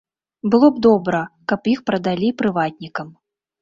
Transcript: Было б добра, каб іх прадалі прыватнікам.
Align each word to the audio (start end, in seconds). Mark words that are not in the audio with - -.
Было 0.55 0.67
б 0.77 0.81
добра, 0.87 1.21
каб 1.53 1.71
іх 1.75 1.79
прадалі 1.93 2.35
прыватнікам. 2.43 3.19